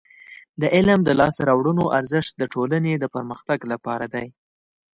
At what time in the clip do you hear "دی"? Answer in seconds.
4.13-4.27